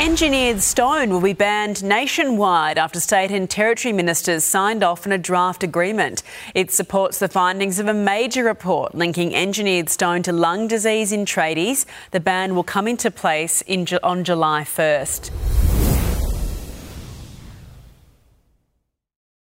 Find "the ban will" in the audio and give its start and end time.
12.10-12.64